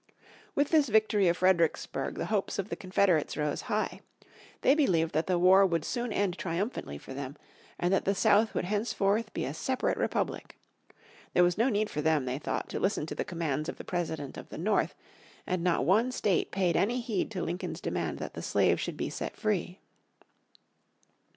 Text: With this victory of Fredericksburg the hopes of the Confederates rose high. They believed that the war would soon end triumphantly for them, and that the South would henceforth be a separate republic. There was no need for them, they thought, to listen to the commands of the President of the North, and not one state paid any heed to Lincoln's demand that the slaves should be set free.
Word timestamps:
With 0.55 0.69
this 0.69 0.89
victory 0.89 1.27
of 1.27 1.37
Fredericksburg 1.37 2.15
the 2.15 2.25
hopes 2.25 2.57
of 2.57 2.69
the 2.69 2.75
Confederates 2.75 3.37
rose 3.37 3.61
high. 3.69 3.99
They 4.61 4.73
believed 4.73 5.13
that 5.13 5.27
the 5.27 5.37
war 5.37 5.63
would 5.63 5.85
soon 5.85 6.11
end 6.11 6.39
triumphantly 6.39 6.97
for 6.97 7.13
them, 7.13 7.35
and 7.79 7.93
that 7.93 8.05
the 8.05 8.15
South 8.15 8.55
would 8.55 8.65
henceforth 8.65 9.31
be 9.31 9.45
a 9.45 9.53
separate 9.53 9.99
republic. 9.99 10.57
There 11.35 11.43
was 11.43 11.55
no 11.55 11.69
need 11.69 11.87
for 11.91 12.01
them, 12.01 12.25
they 12.25 12.39
thought, 12.39 12.67
to 12.69 12.79
listen 12.79 13.05
to 13.05 13.13
the 13.13 13.23
commands 13.23 13.69
of 13.69 13.77
the 13.77 13.83
President 13.83 14.37
of 14.37 14.49
the 14.49 14.57
North, 14.57 14.95
and 15.45 15.63
not 15.63 15.85
one 15.85 16.11
state 16.11 16.49
paid 16.49 16.75
any 16.75 16.99
heed 16.99 17.29
to 17.29 17.43
Lincoln's 17.43 17.79
demand 17.79 18.17
that 18.17 18.33
the 18.33 18.41
slaves 18.41 18.81
should 18.81 18.97
be 18.97 19.11
set 19.11 19.37
free. 19.37 19.77